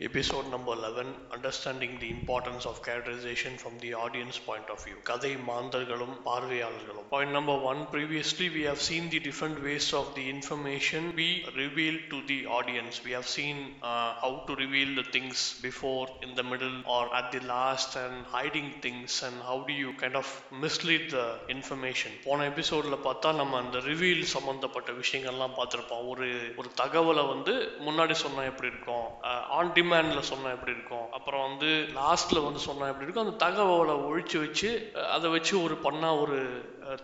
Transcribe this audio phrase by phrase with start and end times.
[0.00, 5.30] Episode number eleven understanding the importance of characterisation from the audience point of view கதை
[5.44, 11.06] மாந்தர்களும் பார்வையாளர்களும் point number one previously we have seen the different ways of the information
[11.18, 11.28] we
[11.58, 13.60] reveal to the audience we have seen
[14.24, 18.72] how to reveal the things before in the middle or at the last and hiding
[18.84, 20.34] things and how to you kind of
[20.64, 21.22] mislead the
[21.56, 27.56] information போன எபிசோடில் பார்த்தா நம்ம அந்த reveal சம்மந்தப்பட்ட விஷயங்கள்லாம் பார்த்துருப்போம் ஒரு ஒரு தகவலை வந்து
[27.86, 29.08] முன்னாடி சொன்னால் எப்படி இருக்கும்
[29.56, 31.12] ஆன் டிமாண்ட்ல சொன்னால் எப்படி இருக்கும்?
[31.12, 33.26] அப்புறம் வந்து லாஸ்ட்டில் வந்து சொன்னால் எப்படி இருக்கும்?
[33.26, 36.38] அந்த தகவலை ஒழிச்சு வச்சு அதை வச்சு ஒரு பண்ணா ஒரு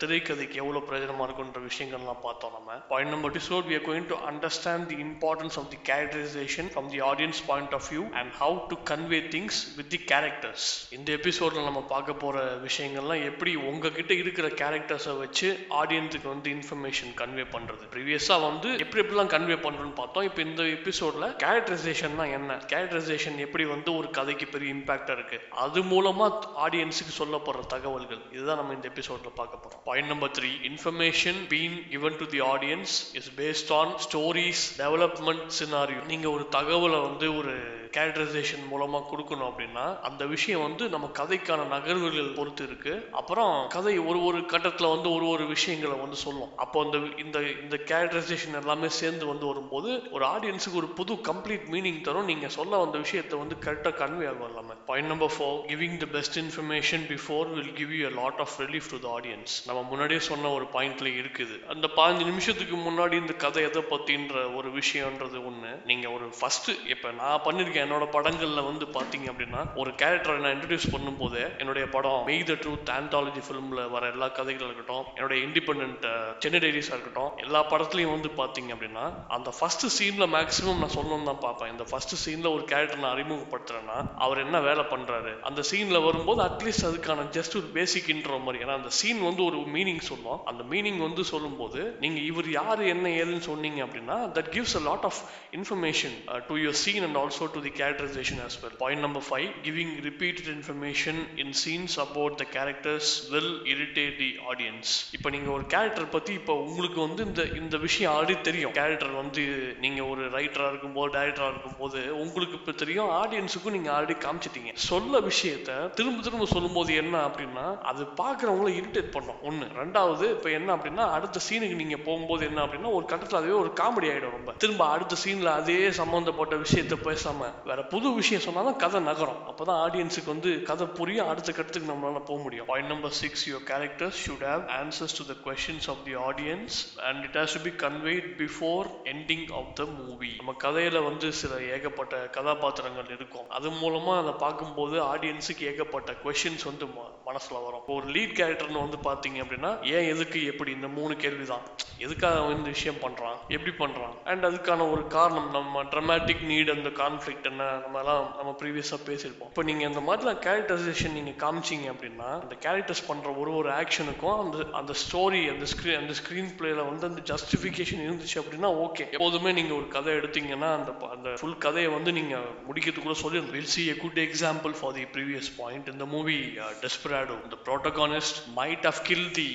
[0.01, 2.77] திரைக்கதைக்கு எவ்வளோ பிரயோஜனமாக இருக்குன்ற விஷயங்கள்லாம் பார்த்தோம் நம்ம.
[2.91, 6.89] Point number two so we are going to understand the importance of the characterisation from
[6.95, 10.67] the audience point of view and how to convey things with the characters
[10.99, 15.51] இந்த எபிசோடில் நம்ம பார்க்க போகிற விஷயங்கள்லாம் எப்படி உங்ககிட்ட இருக்கிற கேரக்டர்ஸை வச்சு
[15.83, 20.27] ஆடியன்ஸுக்கு வந்து இன்ஃபர்மேஷன் கன்வே பண்ணுறது ப்ரீவியஸாக வந்து எப்படி எப்படிலாம் கன்வே பண்ணுறோன்னு பார்த்தோம்.
[20.31, 22.61] இப்போ இந்த எபிசோட்ல கேரக்டரைசேஷன்னா என்ன?
[22.73, 28.23] கேரக்டரைசேஷன் எப்படி வந்து ஒரு கதைக்கு பெரிய இம்பாக்டாக இருக்குது அது மூலமாக ஆடியன்ஸுக்கு சொல்லப்படுற தகவல்கள்.
[28.37, 32.95] இதுதான் நம்ம இந்த எபிசோடில் பார்க்க போகிறோம் point number three information been given to the audience
[33.13, 37.55] is based on stories development scenario நீங்க ஒரு தகவலை வந்து ஒரு
[37.97, 42.95] கேரக்டரைசேஷன் மூலமாக கொடுக்கணும் அப்படின்னா அந்த விஷயம் வந்து நம்ம கதைக்கான நகர்வுகள் பொறுத்து இருக்கு.
[43.21, 46.53] அப்புறம் கதை ஒரு ஒரு கட்டத்தில் வந்து ஒரு ஒரு விஷயங்களை வந்து சொல்லும்.
[46.65, 52.01] அப்போ அந்த இந்த இந்த கேரக்டரைசேஷன் எல்லாமே சேர்ந்து வந்து வரும்போது ஒரு ஆடியன்ஸுக்கு ஒரு புது கம்ப்ளீட் மீனிங்
[52.09, 52.29] தரும்.
[52.33, 56.39] நீங்கள் சொல்ல வந்த விஷயத்தை வந்து கரெக்டாக கன்வே ஆகும் எல்லாமே point number four giving the best
[56.45, 60.69] information before will give you lot of relief to the audience நம்ம முன்னாடியே சொன்ன ஒரு
[60.77, 61.57] பாயிண்ட்ல இருக்குது.
[61.75, 67.09] அந்த பாஞ்சு நிமிஷத்துக்கு முன்னாடி இந்த கதை எதை பற்றின்ற ஒரு விஷயம்ன்றது ஒன்று நீங்கள் ஒரு ஃபர்ஸ்ட் இப்போ
[67.21, 72.47] நான் பண்ணியிருக்கேன் என்னோட படங்கள்ல வந்து பாத்தீங்க அப்படின்னா ஒரு கேரக்டரை நான் இன்ட்ரடியூஸ் பண்ணும்போது என்னுடைய படம் மெய்
[72.51, 76.07] த ட்ரூத் ஆந்தாலஜி ஃபிலிம்ல வர எல்லா கதைகளும் இருக்கட்டும் என்னுடைய இண்டிபெண்ட்
[76.45, 79.05] சென்னை டைரிஸா இருக்கட்டும் எல்லா படத்துலயும் வந்து பாத்தீங்க அப்படின்னா
[79.37, 81.71] அந்த ஃபர்ஸ்ட் சீன்ல மேக்ஸிமம் நான் சொல்லணும் தான் பார்ப்பேன்.
[81.75, 85.33] இந்த ஃபர்ஸ்ட் சீன்ல ஒரு கேரக்டர் நான் அறிமுகப்படுத்துறேன்னா அவர் என்ன வேலை பண்றாரு?
[85.49, 88.63] அந்த சீன்ல வரும்போது அட்லீஸ்ட் அதுக்கான ஜஸ்ட் ஒரு பேசிக் இன்ட்ரோ மாதிரி.
[88.65, 93.07] ஏன்னா அந்த சீன் வந்து ஒரு மீனிங் சொல்லும் அந்த மீனிங் வந்து சொல்லும்போது நீங்க இவர் யாரு என்ன
[93.21, 95.21] ஏதுன்னு சொன்னீங்க அப்படின்னா that gives a lot of
[95.59, 96.17] information
[96.49, 98.75] to your scene and also to the characterisation as well.
[98.83, 104.93] Point number five giving repeated information in scenes about the characters will irritate the audience
[105.17, 108.75] இப்போ நீங்கள் ஒரு character பற்றி இப்போ உங்களுக்கு வந்து இந்த இந்த விஷயம் ஆல்ரெடி தெரியும்.
[108.81, 109.45] கேரக்டர் வந்து
[109.85, 114.73] நீங்கள் ஒரு ரைட்டராக இருக்கும்போது டைரக்டராக இருக்கும்போது உங்களுக்கு இப்போ தெரியும் ஆடியன்ஸுக்கும் நீங்கள் ஆல்ரெடி காமிச்சிட்டீங்க.
[114.89, 119.41] சொல்ல விஷயத்த திரும்ப திரும்ப சொல்லும்போது என்ன அப்படின்னா அது பார்க்குறவங்கள இரிட்டேட் பண்ணும்.
[119.49, 123.73] ஒன்று ரெண்டாவது இப்போ என்ன அப்படின்னா அடுத்த சீனுக்கு நீங்கள் போகும்போது என்ன அப்படின்னா ஒரு கட்டத்தில் அதுவே ஒரு
[123.81, 124.53] காமெடி ஆகிடும் ரொம்ப.
[124.65, 129.47] திரும்ப அடுத்த சீனில் அதே சம்மந்தப்பட்ட விஷயத்த பேசாமல் வேற புது விஷயம் சொன்னாதான் கதை நகரும்.
[129.47, 131.29] அப்போ தான் ஆடியன்ஸுக்கு வந்து கதை புரியும்.
[131.29, 132.67] அடுத்த கட்டத்துக்கு நம்மளால போக முடியும்.
[132.67, 137.23] Point number six your characters should have answers to the questions of the audience and
[137.23, 142.17] it has to be conveyed before ending of the movie நம்ம கதையில வந்து சில ஏகப்பட்ட
[142.17, 143.51] கதாபாத்திரங்கள் இருக்கும்.
[143.51, 147.87] அது மூலமா அதை பார்க்கும்போது ஆடியன்ஸுக்கு ஏகப்பட்ட கொஷின்ஸ் வந்து ம- மனசுல வரும்.
[147.87, 151.61] ஒரு லீட் கேரக்டர்னு வந்து பாத்தீங்க அப்படின்னா ஏன் எதுக்கு எப்படி இந்த மூணு கேள்விதான்?
[151.99, 153.37] எதுக்காக அவன் இந்த விஷயம் பண்றான்?
[153.49, 154.23] எப்படி பண்றான்?
[154.25, 159.65] அண்ட் அதுக்கான ஒரு காரணம் நம்ம ட்ரமாட்டிக் நீட் அந்த கான்ஃபிளிக்ட் என்ன நம்மலாம் நம்ம ப்ரீவியஸாக பேசியிருப்போம் இப்போ
[159.69, 164.95] நீங்கள் இந்த மாதிரிலாம் கேரக்டரைசேஷன் நீங்கள் காமிச்சிங்க அப்படின்னா அந்த கேரக்டர்ஸ் பண்ணுற ஒரு ஒரு ஆக்ஷனுக்கும் அந்த அந்த
[165.03, 169.89] ஸ்டோரி அந்த ஸ்க்ரீன் அந்த ஸ்க்ரீன் பிளேயில் வந்து அந்த ஜஸ்டிஃபிகேஷன் இருந்துச்சு அப்படின்னா ஓகே எப்போதுமே நீங்கள் ஒரு
[169.91, 174.75] கதை எடுத்தீங்கன்னா அந்த அந்த ஃபுல் கதையை வந்து நீங்கள் முடிக்கிறதுக்குள்ள சொல்லி will see a good example
[174.79, 176.39] for the previous point இந்த மூவி
[176.85, 179.49] டெஸ்பிராடோ இந்த protagonist might have kill the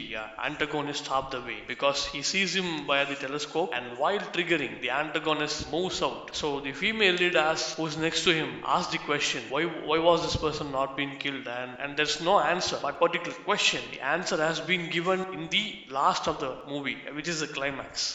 [0.47, 4.91] antagonist of the way because he sees him by the telescope and while triggering the
[4.99, 9.41] antagonist moves out so the female lead as who's next to him asks the question
[9.53, 11.47] why why was this person not being killed?
[11.55, 12.77] And and there's no answer.
[12.83, 15.63] But particular question the answer has been given in the
[15.97, 18.05] last of the movie which is the climax.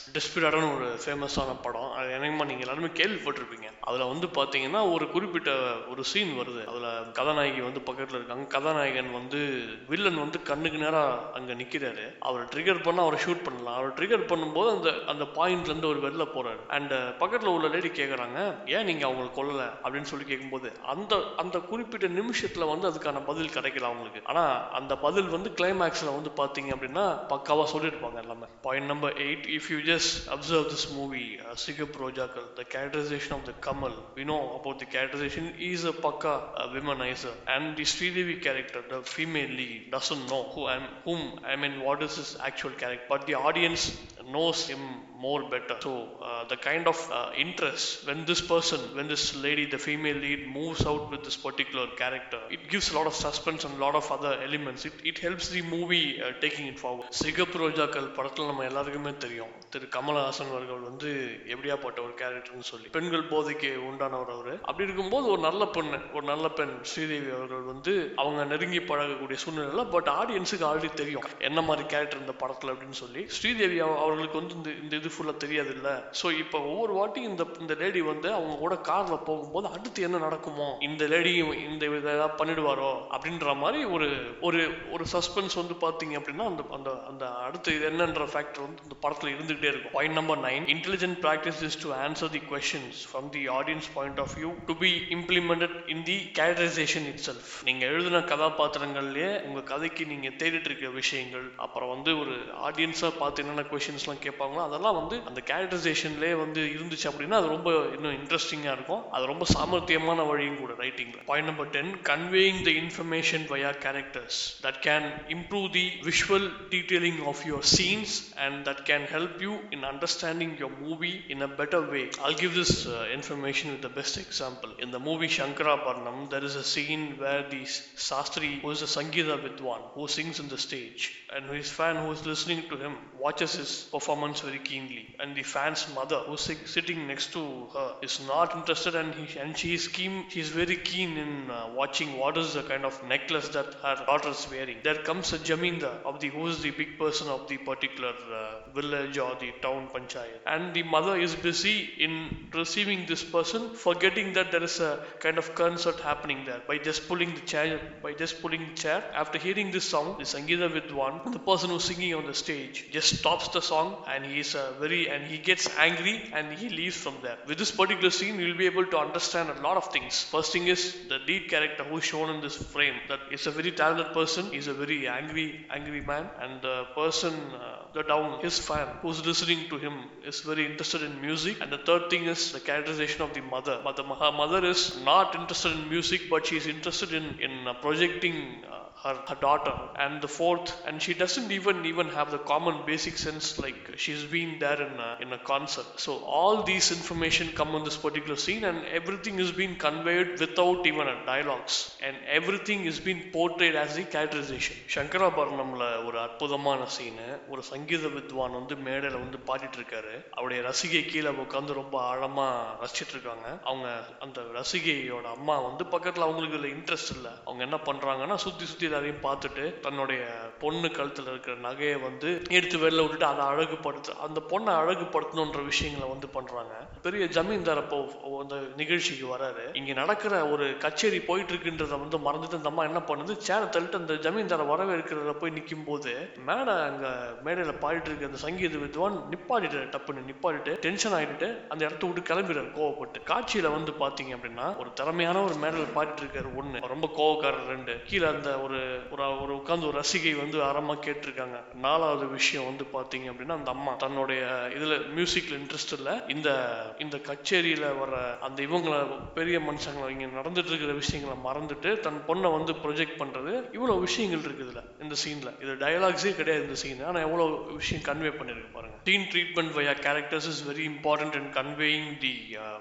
[0.70, 1.92] ஒரு ஃபேமஸான படம்.
[1.92, 3.68] அது என்னமா நீங்க எல்லாருமே கேள்விப்பட்டிருப்பீங்க.
[3.80, 5.50] அதுல வந்து பாத்தீங்கன்னா ஒரு குறிப்பிட்ட
[5.90, 6.64] ஒரு சீன் வருது.
[6.66, 8.44] அதுல கதாநாயகி வந்து பக்கத்துல இருக்காங்க.
[8.44, 9.40] கதாநாயகன் வந்து
[9.88, 12.06] வில்லன் வந்து கண்ணுக்கு நேராக அங்க நிக்கிறாரு.
[12.20, 13.74] அவரை ட்ரிகர் பண்ணால் அவரை ஷூட் பண்ணலாம்.
[13.74, 16.66] அவரை ட்ரிகர் பண்ணும்போது அந்த அந்த பாயிண்ட்ல இருந்து ஒரு வெளில போறாரு.
[16.68, 19.59] அண்ட் பக்கத்துல உள்ள லேடி கேக்குறாங்க ஏன் நீங்க அவங்களை கொல்லல?
[19.60, 24.92] சொல்லலை அப்படின்னு சொல்லி கேட்கும்போது அந்த அந்த குறிப்பிட்ட நிமிஷத்தில் வந்து அதுக்கான பதில் கிடைக்கல அவங்களுக்கு ஆனால் அந்த
[24.96, 30.14] பதில் வந்து கிளைமேக்ஸில் வந்து பார்த்தீங்க அப்படின்னா பக்காவாக சொல்லியிருப்பாங்க எல்லாமே point number eight if you just
[30.34, 31.24] observe this movie
[31.64, 36.34] Sigappu Rojakkal the characterisation of the Kamal we know know about the characterisation is a pakka
[37.08, 41.78] womaniser and the Sridevi character the female lead doesn't know who I'm hmm I mean
[41.86, 43.86] what is is actual character but the audience
[44.32, 44.90] knows him
[45.20, 45.76] more better.
[45.80, 50.16] So uh, the kind of uh, interest when this person, when this lady, the female
[50.16, 53.80] lead moves out with this particular character, it gives a lot of suspense and a
[53.80, 54.84] lot of other elements.
[54.84, 57.06] It, it helps the movie uh, taking it forward.
[57.22, 61.10] சிகப்பு ரோஜாக்கள் படத்தில் நம்ம எல்லாருக்குமே தெரியும் திரு கமலஹாசன் அவர்கள் வந்து
[61.54, 66.46] எப்படியாப்பட்ட ஒரு கேரக்டர்னு சொல்லி பெண்கள் போதைக்கு உண்டானவர் அவர் அப்படி இருக்கும்போது ஒரு நல்ல பெண் ஒரு நல்ல
[66.58, 72.22] பெண் ஸ்ரீதேவி அவர்கள் வந்து அவங்க நெருங்கி பழகக்கூடிய சூழ்நிலை பட் ஆடியன்ஸுக்கு ஆல்ரெடி தெரியும் என்ன மாதிரி கேரக்டர்
[72.24, 75.90] இந்த படத்தில் அப்படின்னு சொல்லி ஸ்ரீதேவி அவர்களுக்கு வந்து இந்த இந்த இது ஃபுல்லா தெரியாதுல்ல?
[76.20, 80.68] ஸோ இப்போ ஒவ்வொரு வாட்டியும் இந்த இந்த லேடி வந்து அவங்க கூட காரில் போகும்போது அடுத்து என்ன நடக்குமோ
[80.88, 84.08] இந்த லேடியும் இந்த இதெல்லாம் பண்ணிடுவாரோ அப்படின்ற மாதிரி ஒரு
[84.48, 84.60] ஒரு
[84.94, 89.32] ஒரு சஸ்பென்ஸ் வந்து பார்த்தீங்க அப்படின்னா அந்த அந்த அந்த அடுத்து இது என்னன்ற ஃபேக்டர் வந்து இந்த படத்தில்
[89.34, 89.94] இருந்துகிட்டே இருக்கும்.
[89.96, 94.34] Point number nine intelligent practice is to answer the questions from the audience point of
[94.38, 100.70] view to be implemented in the characterisation itself நீங்கள் எழுதின கதாபாத்திரங்கள்லயே உங்கள் கதைக்கு நீங்கள் தேடிட்டு
[100.70, 102.34] இருக்க விஷயங்கள் அப்புறம் வந்து ஒரு
[102.68, 108.17] ஆடியன்ஸாக பார்த்து என்னென்ன கொஷின்ஸ்லாம் கேட்பாங்களோ அதெல்லாம் வந்து அந்த கேரக்டரைசேஷன்லேயே வந்து இருந்துச்சு அப்படின்னா அது ரொம்ப இன்னும்
[108.19, 113.71] இன்ட்ரெஸ்டிங்காக இருக்கும் அது ரொம்ப சாமர்த்தியமான வழியும் கூட ரைட்டிங்ல point number ten conveying the information via
[113.85, 119.53] characters that can improve the visual detailing of your scenes and that can help you
[119.71, 122.03] in understanding your movie in a better way.
[122.23, 124.71] I'll give this uh, information with the best example.
[124.79, 127.61] In the movie Shankara Parnam, there is a scene where the
[128.07, 131.03] Sastri, who is a Sangeeta Vidwan, who sings in the stage,
[131.35, 134.88] and his fan who is listening to him watches his performance very keenly.
[135.18, 139.56] And the fan's mother, who's sitting next to her, is not interested, and he and
[139.56, 140.24] she is keen.
[140.60, 144.46] Very keen in uh, watching what is the kind of necklace that her daughter is
[144.50, 144.78] wearing.
[144.82, 148.70] There comes a jamindar of the who is the big person of the particular uh,
[148.74, 154.32] village or the town panchayat, and the mother is busy in receiving this person, forgetting
[154.34, 158.12] that there is a kind of concert happening there by just pulling the chair by
[158.12, 159.02] just pulling the chair.
[159.14, 163.16] After hearing this song, the Sangeeta Vidwan, the person who's singing on the stage, just
[163.18, 166.96] stops the song and he is uh, very and he gets angry and he leaves
[166.96, 167.38] from there.
[167.46, 170.22] With this particular scene, you'll be able to understand a lot of things.
[170.34, 173.50] First thing is the lead character who is shown in this frame that is a
[173.50, 174.46] very talented person.
[174.50, 179.24] He's a very angry, angry man, and the person, uh, the down, his fan who's
[179.24, 179.94] listening to him
[180.24, 181.58] is very interested in music.
[181.60, 183.80] And the third thing is the characterization of the mother.
[183.96, 188.36] The, her mother is not interested in music, but she's interested in in uh, projecting.
[188.70, 189.74] Uh, her, her daughter
[190.04, 194.24] and the fourth and she doesn't even even have the common basic sense like she's
[194.24, 198.36] been there in a, in a concert so all these information come on this particular
[198.36, 201.76] scene and everything is being conveyed without even a dialogues
[202.06, 208.56] and everything is being portrayed as the characterization சங்கராபரணம்ல ஒரு அற்புதமான சீனு ஒரு சங்கீத வித்வான்
[208.58, 212.46] வந்து மேடையில வந்து பாடிட்டு இருக்காரு அவருடைய ரசிகை கீழே உட்காந்து ரொம்ப ஆழமா
[212.82, 213.88] ரசிச்சிட்டு இருக்காங்க அவங்க
[214.26, 219.64] அந்த ரசிகையோட அம்மா வந்து பக்கத்துல அவங்களுக்கு இன்ட்ரெஸ்ட் இல்ல அவங்க என்ன பண்றாங்கன்னா சுத்தி சுத்தி எல்லாரையும் பார்த்துட்டு
[219.86, 220.22] தன்னுடைய
[220.62, 226.28] பொண்ணு கழுத்தில் இருக்கிற நகையை வந்து எடுத்து வெளில விட்டுட்டு அதை அழகுபடுத்து அந்த பொண்ணை அழகுபடுத்தணுன்ற விஷயங்களை வந்து
[226.36, 226.74] பண்றாங்க.
[227.04, 227.98] பெரிய ஜமீன்தார் அப்போ
[228.40, 229.64] அந்த நிகழ்ச்சிக்கு வராரு.
[229.80, 233.34] இங்க நடக்கிற ஒரு கச்சேரி போயிட்டு இருக்குன்றத வந்து மறந்துட்டு அந்த அம்மா என்ன பண்ணுது?
[233.48, 236.12] சேரை தள்ளிட்டு அந்த ஜமீன்தாரை வரவேற்கிறத போய் நிற்கும் போது
[236.48, 237.06] மேடை அங்க
[237.44, 242.70] மேடையில பாடிட்டு இருக்க அந்த சங்கீத வித்வான் நிப்பாடிட்டு டப்புன்னு நிப்பாடிட்டு டென்ஷன் ஆயிட்டு அந்த இடத்த விட்டு கிளம்பிடுறாரு
[242.80, 243.18] கோவப்பட்டு.
[243.32, 246.86] காட்சியில வந்து பாத்தீங்க அப்படின்னா ஒரு திறமையான ஒரு மேடையில் பாடிட்டு இருக்காரு ஒண்ணு.
[246.94, 247.96] ரொம்ப கோவக்காரர் ரெண்டு.
[248.10, 248.79] கீழே அந்த ஒரு
[249.10, 251.56] ஒரு ஒரு உட்கார்ந்து ஒரு ரசிகை வந்து அறமா கேட்டிருக்காங்க.
[251.74, 254.42] நாலாவது விஷயம் வந்து பாத்தீங்க அப்படின்னா அந்த அம்மா தன்னுடைய
[254.76, 256.24] இதுல மியூசிக்ல இன்ட்ரெஸ்ட் இல்ல.
[256.28, 256.50] இந்த
[256.98, 258.94] இந்த கச்சேரியில வர அந்த இவங்கள
[259.34, 263.74] பெரிய மனுஷங்களை இங்க நடந்துட்டு இருக்கிற விஷயங்களை மறந்துட்டு தன் பொண்ணை வந்து ப்ரொஜெக்ட் பண்றது.
[263.74, 268.30] இவ்வளவு விஷயங்கள் இருக்கு இதுல இந்த சீன்ல இது டயலாக்ஸே கிடையாது இந்த சீன் ஆனா எவ்வளவு விஷயம் கன்வே
[268.40, 268.96] பண்ணிருக்கு பாருங்க.
[269.04, 272.34] Scene treatment by characters is very important in conveying the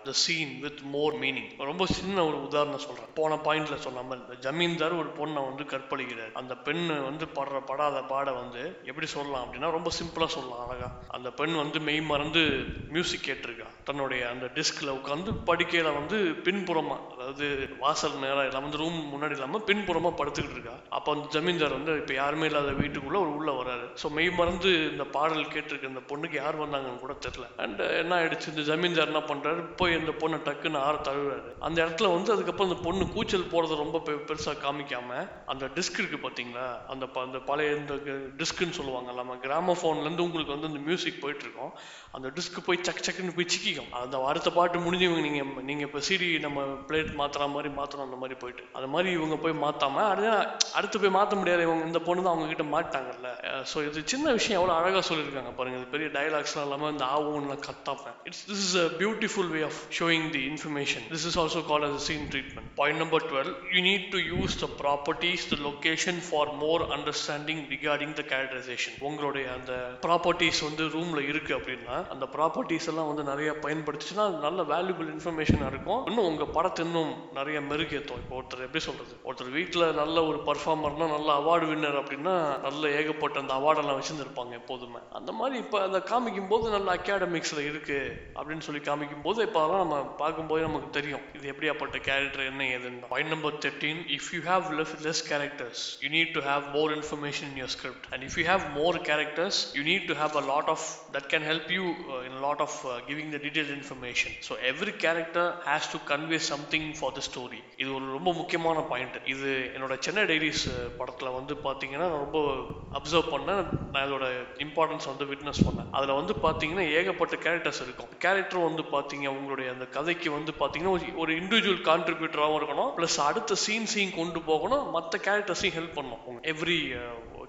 [0.04, 3.10] the scene with more meaning ரொம்ப சின்ன ஒரு உதாரணம் சொல்றேன்.
[3.16, 8.01] போன பாயிண்ட்ல சொன்ன மாதிரி இந்த ஜமீன்தார் ஒரு பொண்ணை வந்து கற்பழிக்கிறார் அந்த பெண் வந்து படுற படாத
[8.03, 10.91] பாட வந்து எப்படி சொல்லலாம் அப்படின்னா ரொம்ப சிம்பிளா சொல்லலாம் அழகா.
[11.08, 13.78] அந்த பெண் வந்து மெய் மறந்து மியூசிக் கேட்டிருக்கா.
[13.86, 17.45] தன்னுடைய அந்த டிஸ்கில் உட்காந்து படுக்கையில் வந்து பின்புறமாக அதாவது
[17.79, 20.75] வாசல் நேரம் இல்லாம வந்து ரூம் முன்னாடி இல்லாமல் பின்புறமாக படுத்துக்கிட்டு இருக்கா.
[20.89, 25.05] அப்போ அந்த ஜமீன்தார் வந்து இப்போ யாருமே இல்லாத வீட்டுக்குள்ளே ஒரு உள்ளே வராரு ஸோ மெய் மறந்து இந்த
[25.12, 28.48] பாடல் கேட்டிருக்க இந்த பொண்ணுக்கு யார் வந்தாங்கன்னு கூட தெரில அண்ட் என்ன ஆயிடுச்சு?
[28.48, 31.50] இந்த ஜமீன்தார் என்ன பண்ணுறாரு போய் இந்த பொண்ணை டக்குன்னு ஆற தழுவுறாரு.
[31.59, 36.24] அந்த இடத்துல வந்து அதுக்கப்புறம் அந்த பொண்ணு கூச்சல் போறது ரொம்ப பெ- பெருசாக காமிக்காமல் அந்த டிஸ்க் இருக்குது
[36.24, 37.93] பார்த்தீங்களா அந்த ப- அந்த பழைய இந்த
[38.39, 41.74] டிஸ்க்குன்னு சொல்லுவாங்க நம்ம கிராம ஃபோன்லேருந்து உங்களுக்கு வந்து இந்த மியூசிக் போயிட்டுருக்கோம்
[42.12, 43.93] அந்த டிஸ்க் போய் சக் சக்குன்னு பிச்சுக்கி சிக்கிக்கும்.
[44.01, 46.59] அந்த அடுத்த பாட்டு முடிஞ்சவங்க நீங்க நீங்க இப்போ சிடி நம்ம
[46.89, 48.63] பிளேட் மாத்துற மாதிரி மாத்தணும் அந்த மாதிரி போயிட்டு.
[48.77, 50.35] அது மாதிரி இவங்க போய் மாத்தாம அடுத்த
[50.79, 53.29] அடுத்து போய் மாத்த முடியாது இவங்க இந்த பொண்ணு தான் அவங்க கிட்ட மாட்டாங்கல்ல
[53.71, 55.77] ஸோ இது சின்ன விஷயம் எவ்வளவு அழகா சொல்லியிருக்காங்க பாருங்க.
[55.79, 60.27] இது பெரிய டயலாக்ஸ்லாம் இல்லாம இந்த ஆவுன்லாம் கத்தாப்பேன் it's this is a beautiful way of showing
[60.38, 64.21] the information this is also call as scene treatment point number twelve you need to
[64.31, 69.73] use the properties the location for more understanding regarding the characterisation உங்களுடைய அந்த
[70.07, 75.72] properties வந்து ரூம்ல இருக்கு அப்படின்னா அந்த properties எல்லாம் வந்து நிறைய பயன்படுத்திச்சுன்னா அது நல்ல வேல்யூபிள் இன்ஃபர்மேஷனாக
[75.74, 76.01] இருக்கும்.
[76.10, 79.13] இன்னும் உங்க படத்தை இன்னும் நிறைய மெருகேற்றும் இப்போ ஒருத்தர் எப்படி சொல்றது?
[79.28, 82.36] ஒருத்தர் வீட்டில் நல்ல ஒரு பர்ஃபார்மர்னா நல்ல அவார்டு வின்னர் அப்படின்னா
[82.68, 85.01] நல்ல ஏகப்பட்ட அந்த அவார்டெல்லாம் வச்சுருந்துருப்பாங்க எப்போதுமே.
[85.20, 88.00] அந்த மாதிரி இப்போ அதை காமிக்கும் போது நல்ல அகாடமிக்ஸில் இருக்கு
[88.38, 91.25] அப்படின்னு சொல்லி காமிக்கும் போது இப்போ அதெல்லாம் நம்ம பார்க்கும்போது நமக்கு தெரியும்.
[91.38, 93.08] இது எப்படியாப்பட்ட கேரக்டர் என்ன ஏதுன்னு.
[93.13, 94.66] Point number thirteen if you have
[95.08, 98.66] less characters you need to have more information in your script and if you have
[98.80, 100.86] more characters you need to have a lot of
[101.16, 101.86] that can help you
[102.30, 102.78] in lot of
[103.10, 107.96] giving the detail information so every character has to convey something for the story இது
[107.96, 112.53] ஒரு ரொம்ப முக்கியமான point இது என்னோட Chennai diaries படத்தில் வந்து பார்த்தீங்கன்னா நான் ரொம்ப
[112.94, 113.65] அப்சர்வ் பண்ணேன்.
[113.91, 115.88] நான் இதோட இம்பார்ட்டன்ஸ் வந்து விட்னஸ் பண்ணேன்.
[115.91, 118.18] அதில் வந்து பார்த்தீங்கன்னா ஏகப்பட்ட கேரக்டர்ஸ் இருக்கும்.
[118.20, 122.94] கேரக்டர் வந்து பார்த்தீங்க உங்களுடைய அந்த கதைக்கு வந்து பார்த்தீங்கன்னா ஒரு- ஒரு இண்டிவிஜுவல் கான்ட்ரிபியூட்டராகவும் இருக்கணும்.
[122.98, 124.89] ப்ளஸ் அடுத்த சீன் கொண்டு போகணும்.
[124.89, 126.18] மற்ற கேரக்டர்ஸையும் ஹெல்ப் பண்ணணும்.
[126.41, 126.98] Every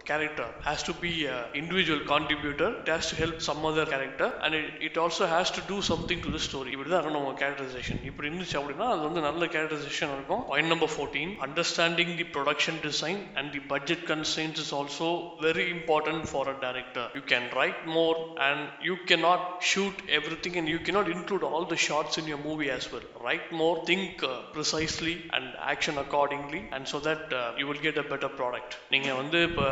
[0.05, 4.55] character has to be a individual contributor it has to help some other character and
[4.55, 8.29] it, it also has to do something to the story இப்படிதான் இருக்கணும் உங்க கேரக்டரைசேஷன் இப்படி
[8.31, 13.53] இருந்துச்சு அப்படின்னா அது வந்து நல்ல கேரக்டரைசேஷன் இருக்கும் point number fourteen understanding the production design and
[13.57, 15.11] the budget constraints is also
[15.47, 18.17] very important for a director you can write more
[18.47, 19.41] and you cannot
[19.71, 23.47] shoot everything and you cannot include all the shots in your movie as well write
[23.53, 28.09] more think uh, precisely and action accordingly and so that uh, you will get a
[28.13, 29.67] better product நீங்க வந்து இப்போ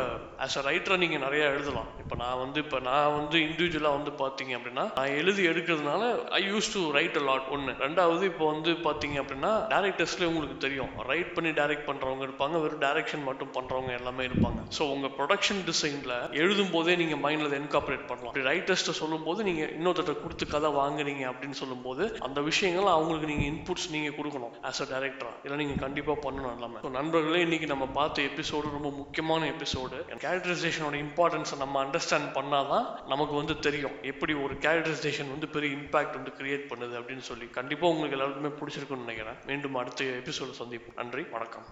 [0.45, 1.89] as a writer நீங்க நிறைய எழுதலாம்.
[2.01, 6.03] இப்போ நான் வந்து இப்போ நான் வந்து இண்டிவிஜுவலா வந்து பாத்தீங்க அப்படின்னா நான் எழுதி எடுக்கிறதுனால
[6.39, 10.91] I use to write a lot ஒன்று ரெண்டாவது இப்போ வந்து பாத்தீங்க அப்படின்னா டேரக்டர்ஸ்ல உங்களுக்கு தெரியும்.
[11.11, 12.55] ரைட் பண்ணி டைரக்ட் பண்றவங்க இருப்பாங்க.
[12.65, 14.59] வெறும் டைரக்ஷன் மட்டும் பண்றவங்க எல்லாமே இருப்பாங்க.
[14.77, 18.31] ஸோ உங்க ப்ரொடக்ஷன் டிசைன்ல எழுதும் போதே நீங்க மைண்ட்ல என்காப்ரேட் பண்ணலாம்.
[18.31, 23.45] அப்படி ரைட்டர்ஸ்ட்டை சொல்லும் போது நீங்க இன்னொருத்தட்ட கொடுத்து கதை வாங்குறீங்க அப்படின்னு சொல்லும்போது அந்த விஷயங்கள் அவங்களுக்கு நீங்க
[23.51, 26.81] இன்புட்ஸ் நீங்க கொடுக்கணும் ஆஸ் அ டேரக்டராக இதெல்லாம் நீங்க கண்டிப்பா பண்ணணும் எல்லாமே.
[26.85, 33.35] ஸோ நண்பர்களே இன்னைக்கு நம்ம பார்த்த எபிசோடு ரொம்ப முக்கியமான எபிசோடு கேரக்டரைசேஷனோட இம்பார்ட்டன்ஸை நம்ம அண்டர்ஸ்டாண்ட் பண்ணாதான் நமக்கு
[33.35, 33.91] வந்து தெரியும்.
[34.01, 37.47] எப்படி ஒரு கேரக்டரைசேஷன் வந்து பெரிய இம்பாக்ட் வந்து கிரியேட் பண்ணுது அப்படின்னு சொல்லி.
[37.47, 39.33] கண்டிப்பாக உங்களுக்கு எல்லாருக்குமே பிடிச்சிருக்குன்னு நினைக்கிறேன்.
[39.45, 40.93] மீண்டும் அடுத்த எபிசோடு சந்திப்போம்.
[40.95, 41.65] நன்றி வணக்கம்.